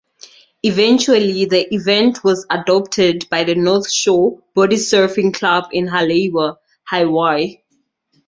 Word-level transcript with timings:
Eventually, 0.63 1.45
the 1.45 1.71
event 1.75 2.23
was 2.23 2.47
adopted 2.49 3.29
by 3.29 3.43
the 3.43 3.53
North 3.53 3.87
Shore 3.91 4.41
Bodysurfing 4.55 5.31
Club 5.31 5.65
in 5.73 5.85
Haleiwa, 5.89 6.57
Hawaii. 6.85 7.59